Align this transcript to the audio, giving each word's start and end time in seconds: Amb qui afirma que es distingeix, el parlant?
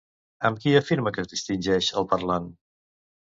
Amb 0.47 0.61
qui 0.63 0.71
afirma 0.79 1.13
que 1.17 1.21
es 1.25 1.29
distingeix, 1.35 1.91
el 2.01 2.09
parlant? 2.15 2.49